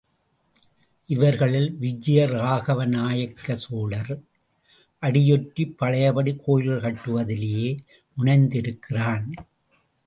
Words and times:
இவர்களில் 1.09 1.77
விஜயராகவ 1.81 2.87
நாயக்கர் 2.87 3.57
சோழர் 3.57 4.11
அடியொற்றி 5.03 5.65
பழையபடி 5.75 6.33
கோயில்கள் 6.35 6.81
கட்டுவதிலேயே 6.81 7.69
முனைந்திருக்கிறான். 8.17 9.27